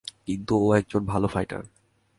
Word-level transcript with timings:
কিন্তু 0.25 0.53
ও 0.65 0.67
একজন 0.75 1.01
ভালো 1.05 1.27
ফাইটার। 1.27 1.61